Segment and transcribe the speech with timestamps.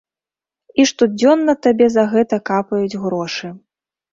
[0.83, 3.47] І штодзённа табе за гэта капаюць грошы.